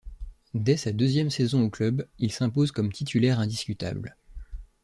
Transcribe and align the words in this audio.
Dès 0.55 0.77
sa 0.77 0.91
deuxième 0.91 1.29
saison 1.29 1.61
au 1.61 1.69
club, 1.69 2.07
il 2.17 2.31
s'impose 2.31 2.71
comme 2.71 2.91
titulaire 2.91 3.39
indiscutable. 3.39 4.17